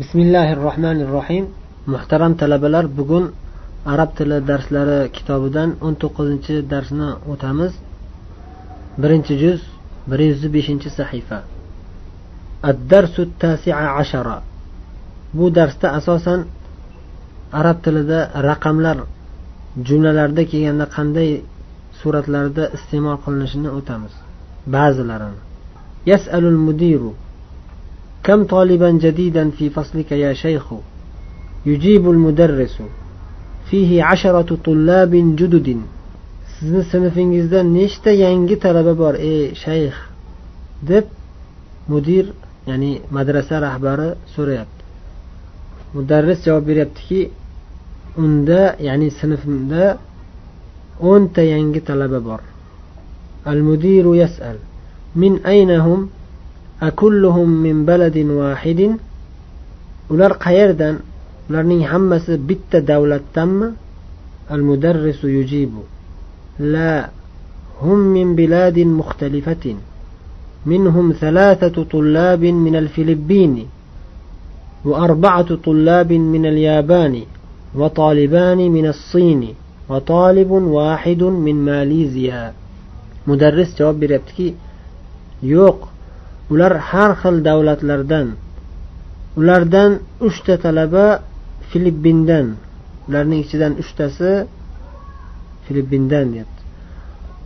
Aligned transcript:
bismillahi 0.00 0.56
rohmanir 0.56 1.08
rohim 1.16 1.44
muhtaram 1.86 2.32
talabalar 2.40 2.84
bugun 2.98 3.24
arab 3.92 4.10
tili 4.18 4.38
darslari 4.50 5.00
kitobidan 5.16 5.68
o'n 5.86 5.94
to'qqizinchi 6.02 6.54
darsni 6.72 7.08
o'tamiz. 7.32 7.72
Birinchi 9.02 9.34
juz 9.42 9.60
bir 10.10 10.20
yuz 10.28 10.42
beshinchi 10.54 10.88
sahifa. 10.98 11.38
Addarsu 12.70 13.22
tasia 13.42 13.74
ashara. 14.02 14.36
Bu 15.36 15.44
darsda 15.58 15.88
asosan 15.98 16.40
arab 17.60 17.78
tilida 17.84 18.18
raqamlar 18.48 18.96
jumlalarda 19.86 20.42
kelganda 20.52 20.86
qanday 20.96 21.30
suratlarda 22.00 22.64
iste'mol 22.76 23.16
qilinishini 23.24 23.70
o'tamiz. 23.78 24.14
Ba'zilarini. 24.74 25.40
Yasalul 26.10 26.58
mudiru. 26.66 27.12
كم 28.24 28.44
طالبا 28.44 28.90
جديدا 28.90 29.50
في 29.50 29.70
فصلك 29.70 30.12
يا 30.12 30.32
شيخ 30.32 30.66
يجيب 31.66 32.10
المدرس 32.10 32.82
فيه 33.70 34.04
عشرة 34.04 34.58
طلاب 34.64 35.10
جدد 35.36 35.68
sizni 36.62 36.82
sinfingizda 36.92 37.60
nechta 37.76 38.10
yangi 38.24 38.56
talaba 38.64 38.94
bor 39.00 39.14
ey 39.30 39.54
shayx 39.62 39.94
deb 40.88 41.04
mudir 41.90 42.26
ya'ni 42.68 42.92
madrasa 43.16 43.56
rahbari 43.66 44.08
so'rayapti 44.34 44.82
mudarris 45.94 46.38
javob 46.46 46.64
beryaptiki 46.68 47.20
unda 48.24 48.60
ya'ni 48.88 49.08
sinfimda 49.20 49.84
o'nta 51.10 51.42
yangi 51.54 51.80
talaba 51.88 52.20
bor 52.28 52.40
al 53.50 53.60
mudiru 53.68 54.12
yasal 54.22 54.56
min 55.20 55.32
aynahum 55.52 56.00
akulluhum 56.88 57.48
min 57.64 57.84
baladin 57.88 58.28
wahidin 58.40 58.92
ular 60.10 60.32
qayerdan 60.44 60.96
ularning 61.48 61.82
hammasi 61.92 62.32
bitta 62.48 62.80
davlatdanmi 62.90 63.68
al 64.54 64.62
mudarrisu 64.68 65.26
yujibu 65.36 65.82
la 66.74 67.10
hum 67.82 67.98
min 68.16 68.34
biladin 68.38 68.88
mukhtalifatin 69.00 69.78
منهم 70.66 71.12
ثلاثة 71.20 71.84
طلاب 71.84 72.44
من 72.44 72.76
الفلبين 72.76 73.66
وأربعة 74.84 75.54
طلاب 75.54 76.12
من 76.12 76.46
اليابان 76.46 77.22
وطالبان 77.74 78.58
من 78.70 78.86
الصين 78.86 79.54
وطالب 79.88 80.50
واحد 80.50 81.22
من 81.22 81.54
ماليزيا 81.64 82.52
مدرس 83.26 83.78
جواب 83.78 84.00
beryaptiki 84.00 84.54
yo'q 85.42 85.91
ular 86.49 86.73
har 86.89 87.11
xil 87.21 87.35
davlatlardan 87.47 88.27
ulardan 89.39 89.91
uchta 90.27 90.57
talaba 90.57 91.07
filippindan 91.69 92.47
ularning 93.07 93.39
ichidan 93.45 93.73
uchtasi 93.81 94.33
filippindan 95.65 96.27
deyapti 96.33 96.57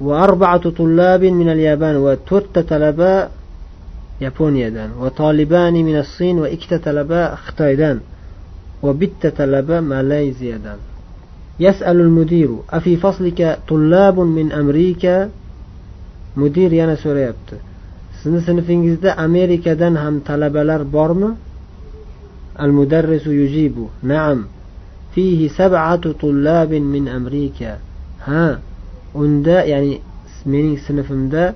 وأربعة 0.01 0.69
طلاب 0.69 1.23
من 1.23 1.49
اليابان 1.49 1.95
وتوت 1.95 2.59
طلبة 2.59 3.27
يابونيا 4.21 4.89
وطالبان 4.99 5.73
من 5.73 5.95
الصين 5.99 6.39
وإكت 6.39 6.73
طلبة 6.73 7.35
خطايدان 7.35 7.99
وبت 8.83 9.27
طلبة 9.37 9.79
ماليزيا 9.79 10.57
دان 10.57 10.77
يسأل 11.59 11.99
المدير 11.99 12.49
أفي 12.69 12.97
فصلك 12.97 13.59
طلاب 13.67 14.19
من 14.19 14.51
أمريكا 14.51 15.29
مدير 16.37 16.73
يانا 16.73 16.95
سوريابت 16.95 17.49
Sizni 18.26 18.42
sinfingizda 18.42 19.10
amerikadan 19.26 19.94
ham 20.02 20.20
talabalar 20.20 20.82
bormi? 20.84 21.30
Al 22.58 22.72
mudarrisu 22.78 23.30
yujibu. 23.40 23.90
Naam. 24.02 24.38
Fihi 25.12 25.46
sab'atu 25.58 26.18
tullabin 26.18 26.84
min 26.94 27.04
amrika 27.06 27.78
ha 28.26 28.58
unda 29.14 29.58
ya'ni 29.72 30.00
mening 30.52 30.78
sinfimda 30.86 31.54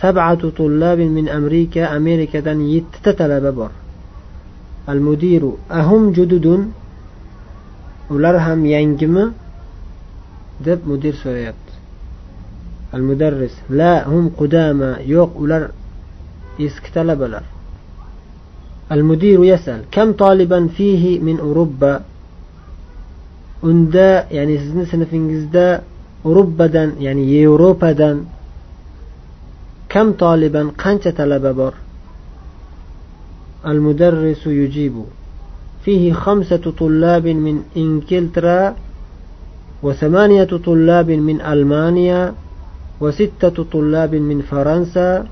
sab'atu 0.00 0.50
tullabin 0.58 1.10
min 1.18 1.26
amrika 1.38 1.82
amerikadan 1.98 2.58
yettita 2.74 3.10
talaba 3.20 3.50
bor. 3.58 3.72
Al 4.92 5.00
mudiru 5.06 5.50
ahum 5.70 6.02
jududun? 6.16 6.62
Ular 8.10 8.36
ham 8.46 8.60
yangimi? 8.74 9.24
deb 10.66 10.80
mudir 10.86 11.14
so'rayapti. 11.22 11.63
المدرس 12.93 13.55
لا 13.69 14.07
هم 14.07 14.31
قدامى 14.37 14.95
يوق 15.05 15.37
ولر 15.37 15.69
يسكتل 16.59 17.15
بلر 17.15 17.43
المدير 18.91 19.43
يسأل 19.45 19.81
كم 19.91 20.11
طالبا 20.11 20.67
فيه 20.67 21.19
من 21.19 21.39
أوروبا 21.39 22.01
unda 23.63 24.23
ya'ni 24.31 24.55
sizni 24.57 24.85
sinfingizda 24.87 25.83
urubbadan 26.23 26.95
ya'ni 27.05 27.23
yevropadan 27.27 28.17
kam 29.91 30.07
toliban 30.15 30.67
qancha 30.81 31.11
talaba 31.11 31.53
bor 31.53 31.73
المدرس 33.65 34.47
يجيب 34.47 34.95
فيه 35.85 36.13
خمسة 36.13 36.63
طلاب 36.79 37.27
من 37.27 37.63
إنجلترا 37.77 38.75
وثمانية 39.83 40.43
طلاب 40.43 41.11
من 41.11 41.41
ألمانيا 41.41 42.33
وستة 43.01 43.55
طلاب 43.71 44.15
من 44.15 44.41
فرنسا 44.41 45.27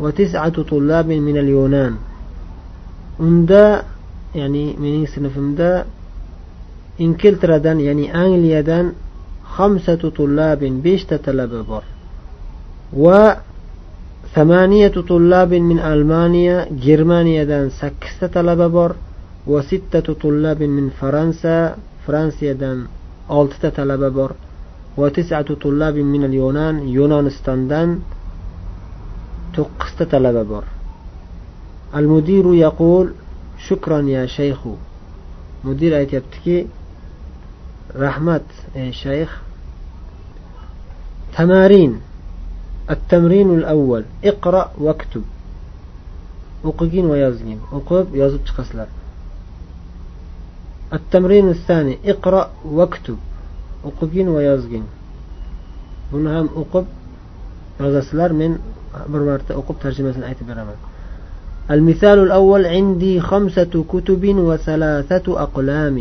وتسعة 0.00 0.56
طلاب 0.62 1.08
من 1.08 1.36
اليونان 1.38 1.94
unda 3.20 3.84
ya'ni 4.34 4.74
mening 4.80 5.06
sinfimda 5.06 5.84
inkiltradan 6.98 7.78
ya'ni 7.88 8.06
angliyadan 8.24 8.86
xamsatu 9.56 10.08
tullabin 10.18 10.74
beshta 10.84 11.16
talaba 11.26 11.60
bor 11.70 11.84
va 13.04 13.22
samaniyatu 14.34 15.00
tullabin 15.10 15.62
min 15.70 15.78
almaniya 15.92 16.56
germaniyadan 16.86 17.66
sakkizta 17.80 18.26
talaba 18.36 18.68
bor 18.76 18.90
va 19.52 19.60
sittatu 19.70 20.12
tullabin 20.22 20.70
min 20.78 20.86
faransa 20.98 21.54
fransiyadan 22.06 22.78
oltita 23.38 23.68
talaba 23.78 24.08
bor 24.18 24.30
وتسعة 24.96 25.54
طلاب 25.54 25.94
من 25.96 26.24
اليونان 26.24 26.88
يونانستاندان 26.88 28.00
تقست 29.54 30.02
طلبة 30.02 30.62
المدير 31.96 32.54
يقول 32.54 33.12
شكرا 33.68 34.00
يا 34.02 34.26
شيخ 34.26 34.58
مدير 35.64 35.92
aytyaptiki 36.06 36.66
rahmat 37.94 38.46
ey 38.74 38.92
shayx 38.92 39.28
تمارين 41.36 42.00
التمرين 42.90 43.54
الأول 43.58 44.04
اقرأ 44.24 44.70
واكتب 44.78 45.22
o'qigin 46.64 47.06
va 47.08 47.16
yozgin 47.16 47.58
o'qib 47.72 48.06
yozib 48.20 48.42
chiqasizlar 48.46 48.88
التمرين 50.92 51.48
الثاني 51.48 51.98
اقرأ 52.04 52.50
واكتب 52.64 53.16
o'qigin 53.88 54.28
va 54.34 54.42
yozgin 54.50 54.84
buni 56.12 56.28
ham 56.36 56.46
o'qib 56.62 56.86
yozasizlar 57.80 58.30
men 58.40 58.52
bir 59.12 59.22
marta 59.30 59.52
o'qib 59.60 59.76
tarjimasini 59.84 60.24
aytib 60.30 60.46
beraman 60.52 60.78
المثال 61.70 62.18
الأول 62.18 62.66
عندي 62.66 63.20
خمسة 63.20 63.84
كتب 63.88 64.24
وثلاثة 64.38 65.42
أقلام 65.42 65.96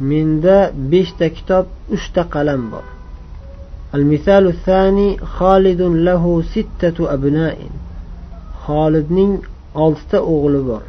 من 0.00 0.40
دا 0.40 0.70
بيشتا 0.70 1.28
كتاب 1.28 1.66
اشتا 1.92 2.22
قلم 2.22 2.70
بر 2.70 2.82
المثال 3.94 4.46
الثاني 4.46 5.18
خالد 5.18 5.82
له 5.82 6.42
ستة 6.42 7.14
أبناء 7.14 7.58
خالد 8.66 9.12
نين 9.12 9.38
ألستا 9.76 10.18
أغلبر 10.18 10.80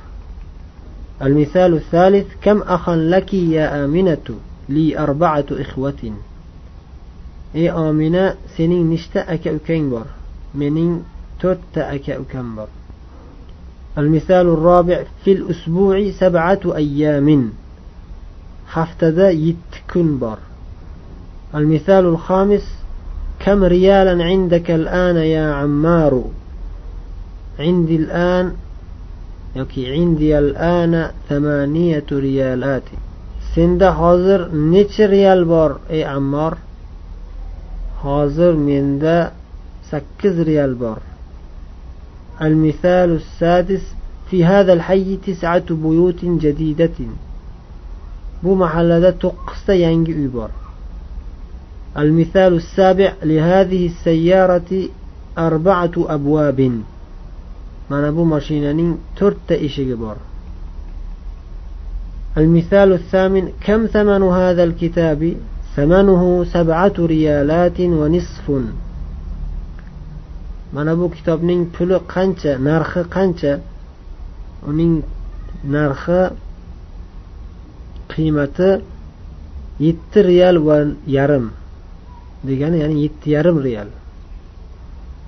المثال 1.21 1.73
الثالث 1.73 2.27
كم 2.41 2.61
أخا 2.61 2.95
لك 2.95 3.33
يا 3.33 3.85
آمنة 3.85 4.27
لي 4.74 4.98
أربعة 4.98 5.46
إخوة. 5.50 6.12
إي 7.54 7.70
آمنة 7.70 8.34
سنين 8.56 8.90
نشتا 8.90 9.34
أكا 9.34 9.58
منين 10.54 11.02
توت 11.40 11.58
أكا 11.76 12.20
أكين 12.20 12.56
بر 12.56 12.68
المثال 13.98 14.46
الرابع 14.46 15.04
في 15.24 15.32
الأسبوع 15.32 16.10
سبعة 16.10 16.60
أيام. 16.66 17.52
حفتدا 18.66 19.30
يتكن 19.30 20.18
بر 20.18 20.38
المثال 21.54 22.04
الخامس 22.04 22.82
كم 23.40 23.64
ريالا 23.64 24.24
عندك 24.24 24.70
الآن 24.70 25.16
يا 25.16 25.52
عمار؟ 25.52 26.24
عندي 27.58 27.96
الآن 27.96 28.54
يوكي 29.56 29.92
عندي 29.92 30.38
الآن 30.38 31.10
ثمانية 31.28 32.04
ريالات. 32.12 32.82
senda 33.53 33.89
hozir 33.99 34.41
necha 34.71 35.05
real 35.15 35.41
bor 35.45 35.71
ey 35.95 36.03
ammor 36.17 36.53
hozir 38.03 38.53
menda 38.67 39.17
sakkiz 39.89 40.35
real 40.49 40.73
bor 40.83 40.99
المثال 42.41 43.09
السادس 43.15 43.81
في 44.29 44.45
هذا 44.45 44.73
الحي 44.73 45.17
تسعة 45.17 45.67
بيوت 45.69 46.25
جديدة 46.25 46.97
بو 48.43 48.55
محلة 48.55 49.09
تقصى 49.09 49.81
ينجي 49.83 50.25
أبار 50.25 50.49
المثال 51.97 52.53
السابع 52.53 53.13
لهذه 53.23 53.85
السيارة 53.85 54.89
أربعة 55.37 55.91
أبواب 55.97 56.61
من 57.89 58.03
أبو 58.03 58.23
ماشينانين 58.23 58.97
ترت 59.15 59.51
إشي 59.51 59.93
بار 59.93 60.17
المثال 62.36 62.92
الثامن 62.92 63.52
كم 63.60 63.86
ثمن 63.86 64.22
هذا 64.22 64.64
الكتاب؟ 64.64 65.34
ثمنه 65.76 66.44
سبعة 66.44 66.92
ريالات 66.98 67.80
ونصف. 67.80 68.50
من 70.72 70.88
أبو 70.88 71.08
كتاب 71.08 71.44
نين 71.44 71.70
بلو 71.80 72.00
قنشة 72.08 72.58
نرخ 72.58 72.98
قنشة 72.98 73.60
ونين 74.68 75.02
نرخ 75.64 76.10
قيمة 78.16 78.80
يت 79.80 79.96
ريال 80.16 80.58
ويرم 80.58 81.50
ديجان 82.44 82.74
يعني 82.74 83.04
يت 83.04 83.26
يارم 83.26 83.58
ريال. 83.58 83.86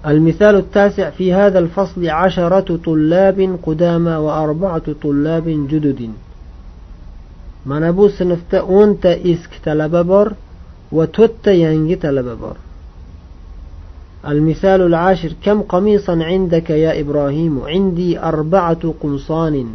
المثال 0.06 0.56
التاسع 0.56 1.10
في 1.10 1.32
هذا 1.34 1.58
الفصل 1.58 2.08
عشرة 2.08 2.76
طلاب 2.76 3.58
قدامى 3.62 4.16
وأربعة 4.16 4.92
طلاب 5.02 5.44
جدد. 5.46 6.10
Mana 7.64 7.88
bu 7.96 8.04
sinfda 8.18 8.58
o'nta 8.78 9.10
eski 9.32 9.58
talaba 9.64 10.02
bor 10.12 10.28
va 10.96 11.04
to'rtta 11.16 11.52
yangi 11.64 11.96
talaba 12.04 12.36
bor 12.42 12.56
المثال 14.28 14.80
العاشر 14.82 15.32
كم 15.44 15.62
قميصا 15.62 16.24
عندك 16.24 16.70
يا 16.70 17.00
إبراهيم 17.00 17.62
عندي 17.62 18.20
أربعة 18.20 18.94
قمصان. 19.00 19.66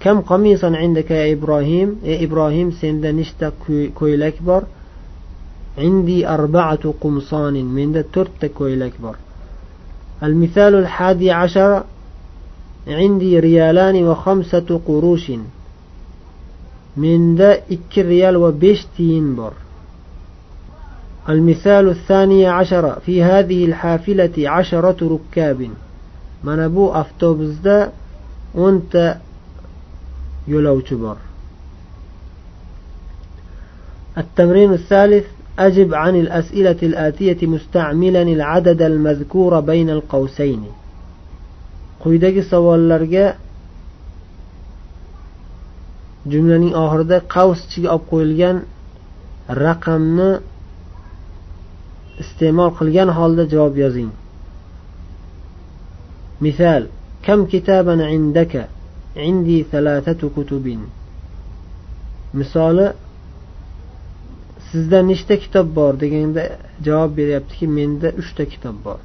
كم 0.00 0.20
قميصا 0.20 0.76
عندك 0.76 1.10
يا 1.10 1.32
إبراهيم 1.32 1.96
يا 2.04 2.24
إبراهيم 2.24 2.70
سند 2.70 3.06
نشتا 3.06 3.52
كويل 3.94 4.22
أكبر 4.22 4.62
عندي 5.78 6.28
أربعة 6.28 6.94
قمصان. 7.00 7.64
من 7.64 8.04
ترت 8.12 8.44
كويل 8.44 8.82
أكبر 8.82 9.14
المثال 10.22 10.74
الحادي 10.74 11.30
عشر 11.30 11.84
عندي 12.88 13.40
ريالان 13.40 14.04
وخمسة 14.04 14.80
قروش. 14.86 15.32
من 16.96 17.36
دا 17.36 17.52
إك 17.54 17.98
ريال 17.98 18.36
وبيش 18.36 18.86
تين 18.96 19.36
بر 19.36 19.52
المثال 21.28 21.88
الثاني 21.88 22.46
عشر. 22.46 23.00
في 23.00 23.22
هذه 23.22 23.64
الحافلة 23.64 24.32
عشرة 24.50 25.18
ركاب. 25.18 25.70
من 26.44 26.58
أبو 26.58 26.92
أفتوبز 26.92 27.58
دا 27.58 27.92
وانت 28.54 29.16
يلوش 30.48 30.94
بر 30.94 31.16
التمرين 34.18 34.72
الثالث. 34.72 35.24
أجب 35.58 35.94
عن 35.94 36.16
الأسئلة 36.16 36.76
الآتية 36.82 37.46
مستعملا 37.46 38.22
العدد 38.22 38.82
المذكور 38.82 39.60
بين 39.60 39.90
القوسين. 39.90 40.64
Quyidagi 42.04 42.42
savollarga 42.52 43.26
jumlaning 46.32 46.74
oxirida 46.84 47.18
qavs 47.34 47.60
ichiga 47.66 47.88
olib 47.94 48.06
qo'yilgan 48.10 48.56
raqamni 49.64 50.30
iste'mol 52.22 52.70
qilgan 52.78 53.08
holda 53.18 53.44
javob 53.52 53.74
yozing. 53.84 54.10
Misol 56.44 56.82
kam 57.26 57.40
kitaban 57.52 58.00
indaka 58.16 58.62
indi 59.28 59.58
thalathatu 59.70 60.26
kutubin. 60.36 60.80
Misoli 62.38 62.86
sizda 64.68 64.98
nechta 65.10 65.34
kitob 65.44 65.66
bor 65.78 65.92
deganda 66.02 66.42
javob 66.86 67.10
beryaptiki 67.18 67.66
menda 67.76 68.08
uchta 68.20 68.44
kitob 68.52 68.76
bor. 68.86 68.98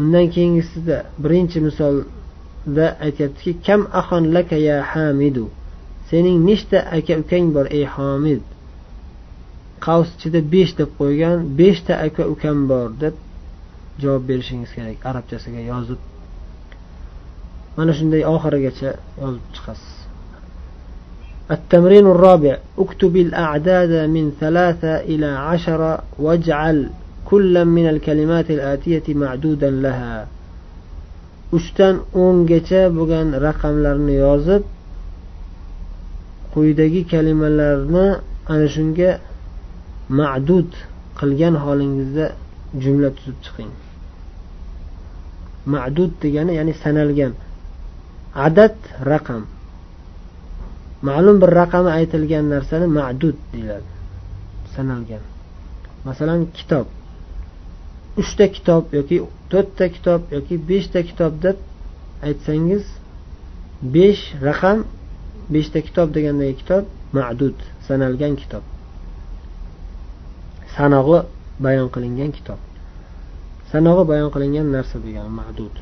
undan 0.00 0.26
keyingisida 0.34 0.96
birinchi 1.22 1.58
misolda 1.66 2.86
aytyaptiki 3.06 3.52
kam 3.66 3.80
ahon 4.00 4.24
laka 4.36 4.56
ya 4.68 4.76
hamidu 4.92 5.44
sening 6.10 6.38
nechta 6.48 6.78
aka 6.96 7.14
ukang 7.22 7.46
bor 7.54 7.66
ey 7.78 7.84
homid 7.94 8.42
qavs 9.84 10.08
ichida 10.16 10.40
besh 10.52 10.72
deb 10.78 10.90
qo'ygan 10.98 11.38
beshta 11.58 11.94
aka 12.06 12.22
ukam 12.34 12.58
bor 12.70 12.88
deb 13.02 13.14
javob 14.02 14.22
berishingiz 14.28 14.70
kerak 14.76 14.98
arabchasiga 15.10 15.60
yozib 15.70 16.00
mana 17.76 17.92
shunday 17.98 18.22
oxirigacha 18.34 18.90
yozib 19.22 19.46
chiqasiz 19.54 19.96
التمرين 21.50 22.06
الرابع 22.06 22.58
اكتب 22.78 23.16
الأعداد 23.16 24.08
من 24.08 24.32
ثلاثة 24.40 24.96
إلى 25.00 25.26
عشرة 25.26 26.02
واجعل 26.18 26.90
كل 27.30 27.64
من 27.64 27.86
الكلمات 27.88 28.50
الآتية 28.50 29.06
معدودا 29.14 29.70
لها 29.70 30.26
uchdan 31.56 32.02
o'ngacha 32.22 32.82
bo'lgan 32.98 33.28
raqamlarni 33.46 34.14
yozib 34.26 34.62
quyidagi 36.52 37.02
kalimalarni 37.12 38.06
ana 38.52 38.66
shunga 38.74 39.10
ma'dud 40.18 40.70
qilgan 41.18 41.54
holingizda 41.64 42.26
jumla 42.82 43.08
tuzib 43.16 43.38
chiqing 43.44 43.72
ma'dud 45.74 46.12
degani 46.22 46.52
ya'ni 46.58 46.74
sanalgan 46.82 47.32
adad 48.46 48.76
raqam 49.12 49.42
ma'lum 51.08 51.36
bir 51.42 51.50
raqami 51.62 51.90
aytilgan 51.98 52.44
narsani 52.54 52.86
ma'dud 52.98 53.36
deyiladi 53.52 53.90
sanalgan 54.74 55.22
masalan 56.08 56.40
kitob 56.56 56.86
Uchta 58.17 58.45
kitob 58.55 58.83
yoki 58.97 59.17
to'rtta 59.51 59.85
kitob 59.95 60.21
yoki 60.35 60.55
beshta 60.69 60.99
kitob 61.09 61.33
deb 61.43 61.57
aytsangiz 62.27 62.83
besh 63.95 64.23
raqam 64.47 64.79
beshta 65.53 65.79
kitob 65.87 66.07
degandagi 66.15 66.55
kitob 66.61 66.83
ma'dud 67.17 67.57
sanalgan 67.87 68.33
kitob. 68.41 68.63
Sanog'i 70.75 71.19
bayon 71.65 71.89
qilingan 71.93 72.31
kitob. 72.37 72.59
Sanog'i 73.71 74.03
bayon 74.11 74.29
qilingan 74.35 74.67
narsa 74.75 74.97
degani 75.05 75.31
ma'dud. 75.39 75.75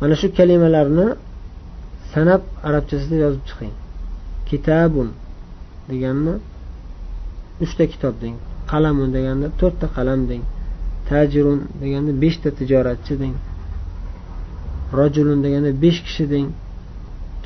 Mana 0.00 0.14
shu 0.20 0.26
kalimalarni 0.38 1.06
sanab 2.12 2.42
arabchasida 2.68 3.16
yozib 3.24 3.42
chiqing. 3.48 3.74
Kitabun 4.48 5.08
deganni 5.90 6.34
uchta 7.64 7.84
kitob 7.92 8.14
deng 8.22 8.36
qalamun 8.70 9.08
deganda 9.16 9.46
to'rtta 9.60 9.86
qalam 9.96 10.20
deng. 10.30 10.44
Tajirun 11.08 11.60
deganda 11.82 12.12
beshta 12.22 12.48
tijoratchi 12.58 13.14
deng 13.22 13.36
rojulun 14.98 15.38
deganda 15.44 15.70
besh 15.82 16.00
kishi 16.06 16.24
deng 16.34 16.48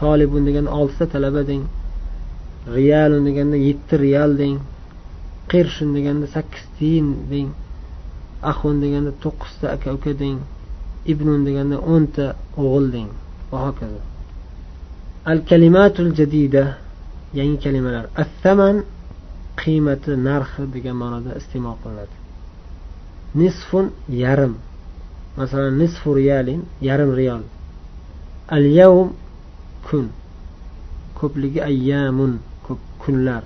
tolibun 0.00 0.42
deganda 0.48 0.70
oltita 0.80 1.06
talaba 1.14 1.42
deng 1.50 1.64
riyalun 2.76 3.22
deganda 3.28 3.56
yetti 3.68 3.94
riyal 4.04 4.32
deng 4.42 4.56
qirshun 5.50 5.90
deganda 5.96 6.26
sakkiz 6.34 6.64
tiyin 6.76 7.08
deng 7.32 7.48
ahun 8.50 8.76
deganda 8.84 9.10
to'qqizta 9.22 9.66
aka 9.74 9.88
uka 9.96 10.12
deng 10.22 10.38
ibnun 11.12 11.40
deganda 11.46 11.76
o'nta 11.94 12.26
o'g'il 12.62 12.86
deng. 12.94 13.10
Va 13.50 13.58
hokazo. 13.66 14.00
Al 15.30 15.38
kalimatul 15.50 16.10
jadida 16.18 16.64
yangi 17.38 17.58
kalimalar. 17.64 18.04
Athaman 18.22 18.76
qiymati 19.60 20.10
narxi 20.28 20.62
degan 20.74 20.96
ma'noda 21.02 21.30
iste'mol 21.40 21.76
qilinadi. 21.82 22.19
Nisfun 23.34 23.92
yarim. 24.08 24.56
Masalan 25.36 25.78
nisfu 25.78 26.16
riyalin 26.16 26.66
yarim 26.82 27.16
riyol 27.16 27.42
al 28.48 28.66
yavm 28.66 29.08
kun. 29.86 30.10
Ko'pligi 31.14 31.60
ayyamun 31.62 32.40
ko'p 32.66 32.80
kunlar. 32.98 33.44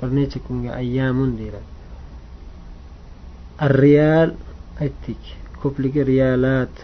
Bir 0.00 0.10
necha 0.16 0.38
kunga 0.46 0.70
ayyamun 0.80 1.38
deyiladi. 1.38 1.70
Ar 3.64 3.72
riyal 3.82 4.30
aytdik 4.80 5.22
ko'pligi 5.62 6.02
riyalat 6.06 6.74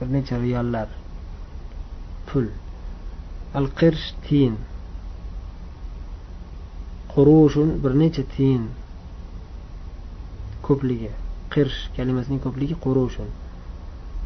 bir 0.00 0.08
necha 0.12 0.36
riyollar 0.44 0.88
pul. 2.26 2.46
Al 3.54 3.66
qirsh 3.78 4.06
tiyin 4.24 4.56
qurushun 7.12 7.70
bir 7.82 7.92
necha 8.02 8.22
tiyin 8.36 8.64
ko'pligi 10.66 11.10
qirsh 11.54 11.78
kalimasining 11.96 12.42
ko'pligi 12.46 12.76
qurushun 12.84 13.30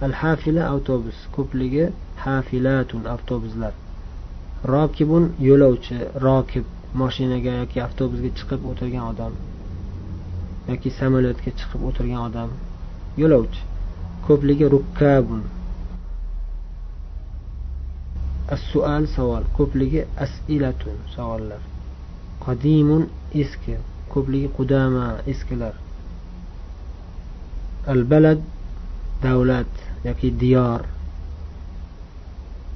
al 0.06 0.14
hafila 0.22 0.62
avtobus 0.72 1.18
ko'pligi 1.36 1.84
hafilatun 2.24 3.02
avtobuslar. 3.14 3.72
Rokibun 4.72 5.24
yo'lovchi 5.48 5.98
rokib 6.26 6.64
moshinaga 7.00 7.52
yoki 7.60 7.78
avtobusga 7.86 8.30
chiqib 8.38 8.66
o'tirgan 8.72 9.04
odam 9.12 9.32
yoki 10.68 10.90
samolyotga 10.98 11.50
chiqib 11.58 11.84
o'tirgan 11.88 12.22
odam. 12.28 12.50
Yo'lovchi 13.22 13.62
ko'pligi 14.26 14.66
rukkabun. 14.74 15.42
As-sual 18.54 19.04
savol 19.14 19.44
ko'pligi 19.58 20.02
as'ilatun 20.24 20.96
savollar. 21.14 21.62
Qadimun 22.44 23.04
eski 23.42 23.74
ko'pligi 24.12 24.48
qudama 24.58 25.06
eskilar. 25.32 25.74
Al 27.92 28.02
balad 28.10 28.40
davlat 29.22 29.72
yoki 30.06 30.28
diyor. 30.42 30.82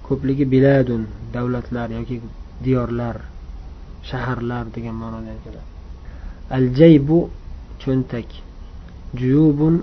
Ko'pligi 0.07 0.45
biladun 0.52 1.02
davlatlar 1.35 1.88
yoki 1.99 2.16
diyorlar 2.64 3.16
shaharlar 4.09 4.64
degan 4.75 4.97
ma'noda 5.02 5.35
keladi 5.45 5.71
al 6.57 6.66
jaybu 6.78 7.19
cho'ntak. 7.83 8.28
Juyubun 9.21 9.75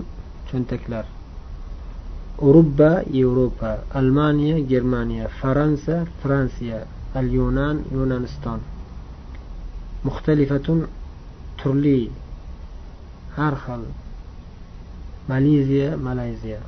cho'ntaklar. 0.48 1.06
Urubba 2.46 3.02
yevropa. 3.18 3.72
Almaniya 3.94 4.56
germaniya. 4.70 5.26
Fransa 5.40 5.96
fransiya. 6.22 6.80
Al 7.14 7.26
yunan 7.38 7.76
yunaniston. 7.92 8.60
Muxtalifatun 10.04 10.78
turli 11.58 12.10
har 13.36 13.54
xil 13.64 13.82
maleziya 15.30 15.90
malayziya 15.96 16.60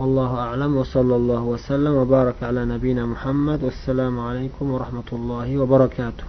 والله 0.00 0.30
أعلم 0.46 0.76
وصلى 0.76 1.14
الله 1.16 1.42
وسلم 1.42 1.92
وبارك 2.00 2.38
على 2.42 2.64
نبينا 2.64 3.04
محمد 3.06 3.60
والسلام 3.64 4.14
عليكم 4.28 4.66
ورحمة 4.70 5.08
الله 5.12 5.48
وبركاته. 5.60 6.24